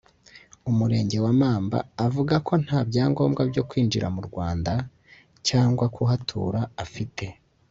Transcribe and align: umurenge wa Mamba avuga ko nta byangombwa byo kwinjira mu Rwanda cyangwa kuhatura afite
umurenge 0.69 1.17
wa 1.25 1.33
Mamba 1.41 1.79
avuga 2.05 2.35
ko 2.47 2.53
nta 2.63 2.79
byangombwa 2.89 3.41
byo 3.51 3.63
kwinjira 3.69 4.07
mu 4.15 4.21
Rwanda 4.27 4.73
cyangwa 5.47 5.85
kuhatura 5.95 6.61
afite 6.83 7.25